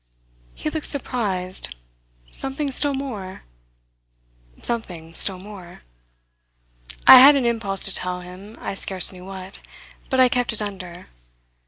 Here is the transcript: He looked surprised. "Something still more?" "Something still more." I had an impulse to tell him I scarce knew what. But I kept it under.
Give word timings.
He 0.55 0.67
looked 0.71 0.87
surprised. 0.87 1.75
"Something 2.31 2.71
still 2.71 2.95
more?" 2.95 3.43
"Something 4.63 5.13
still 5.13 5.37
more." 5.37 5.83
I 7.05 7.19
had 7.19 7.35
an 7.35 7.45
impulse 7.45 7.85
to 7.85 7.93
tell 7.93 8.21
him 8.21 8.57
I 8.59 8.73
scarce 8.73 9.11
knew 9.11 9.25
what. 9.25 9.61
But 10.09 10.19
I 10.19 10.27
kept 10.27 10.53
it 10.53 10.59
under. 10.63 11.05